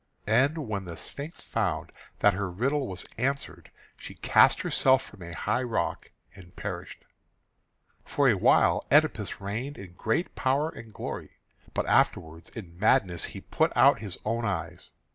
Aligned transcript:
And 0.25 0.67
when 0.67 0.85
the 0.85 0.97
Sphinx 0.97 1.41
found 1.41 1.91
that 2.21 2.33
her 2.33 2.49
riddle 2.49 2.87
was 2.87 3.05
answered, 3.19 3.69
she 3.95 4.15
cast 4.15 4.61
herself 4.61 5.03
from 5.03 5.21
a 5.21 5.31
high 5.35 5.61
rock 5.61 6.09
and 6.35 6.55
perished. 6.55 7.05
For 8.03 8.27
a 8.27 8.33
while 8.33 8.83
Oedipus 8.89 9.39
reigned 9.39 9.77
in 9.77 9.93
great 9.93 10.33
power 10.33 10.69
and 10.69 10.91
glory; 10.91 11.37
but 11.75 11.85
afterwards 11.85 12.49
in 12.49 12.79
madness 12.79 13.25
he 13.25 13.41
put 13.41 13.71
out 13.77 13.99
his 13.99 14.17
own 14.25 14.43
eyes. 14.43 14.89